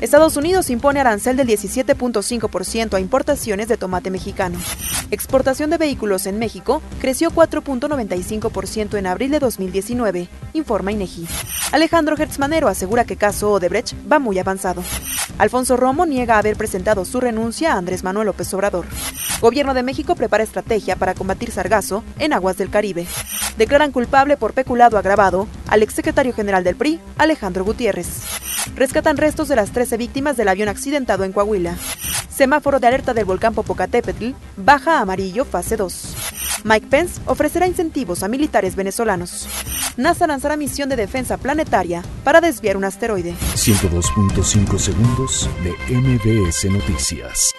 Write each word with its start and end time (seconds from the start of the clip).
Estados 0.00 0.36
Unidos 0.36 0.70
impone 0.70 1.00
arancel 1.00 1.36
del 1.36 1.46
17.5% 1.46 2.94
a 2.94 3.00
importaciones 3.00 3.68
de 3.68 3.76
tomate 3.76 4.10
mexicano. 4.10 4.58
Exportación 5.10 5.70
de 5.70 5.78
vehículos 5.78 6.26
en 6.26 6.38
México 6.38 6.80
creció 7.00 7.30
4.95% 7.30 8.96
en 8.96 9.06
abril 9.06 9.30
de 9.30 9.40
2019, 9.40 10.28
informa 10.54 10.92
INEGI. 10.92 11.26
Alejandro 11.72 12.16
Hertzmanero 12.16 12.68
asegura 12.68 13.04
que 13.04 13.16
caso 13.16 13.52
Odebrecht 13.52 13.94
va 14.10 14.18
muy 14.18 14.38
avanzado. 14.38 14.82
Alfonso 15.38 15.76
Romo 15.76 16.06
niega 16.06 16.38
haber 16.38 16.56
presentado 16.56 17.04
su 17.04 17.20
renuncia 17.20 17.74
a 17.74 17.76
Andrés 17.76 18.02
Manuel 18.02 18.26
López 18.26 18.52
Obrador. 18.54 18.86
Gobierno 19.40 19.74
de 19.74 19.82
México 19.82 20.14
prepara 20.14 20.44
estrategia 20.44 20.96
para 20.96 21.14
combatir 21.14 21.50
sargazo 21.50 22.04
en 22.18 22.32
aguas 22.32 22.58
del 22.58 22.70
Caribe. 22.70 23.06
Declaran 23.56 23.92
culpable 23.92 24.36
por 24.36 24.52
peculado 24.52 24.98
agravado 24.98 25.46
al 25.68 25.82
exsecretario 25.82 26.34
general 26.34 26.64
del 26.64 26.76
PRI, 26.76 27.00
Alejandro 27.18 27.64
Gutiérrez. 27.64 28.49
Rescatan 28.74 29.16
restos 29.16 29.48
de 29.48 29.56
las 29.56 29.72
13 29.72 29.96
víctimas 29.96 30.36
del 30.36 30.48
avión 30.48 30.68
accidentado 30.68 31.24
en 31.24 31.32
Coahuila. 31.32 31.76
Semáforo 32.28 32.80
de 32.80 32.86
alerta 32.86 33.12
del 33.14 33.24
volcán 33.24 33.54
Popocatépetl, 33.54 34.30
baja 34.56 34.98
a 34.98 35.00
amarillo 35.02 35.44
fase 35.44 35.76
2. 35.76 36.16
Mike 36.64 36.86
Pence 36.88 37.20
ofrecerá 37.26 37.66
incentivos 37.66 38.22
a 38.22 38.28
militares 38.28 38.76
venezolanos. 38.76 39.48
NASA 39.96 40.26
lanzará 40.26 40.56
misión 40.56 40.88
de 40.88 40.96
defensa 40.96 41.36
planetaria 41.36 42.02
para 42.24 42.40
desviar 42.40 42.76
un 42.76 42.84
asteroide. 42.84 43.34
102.5 43.54 44.78
segundos 44.78 45.48
de 45.62 45.94
MBS 45.94 46.64
Noticias. 46.70 47.54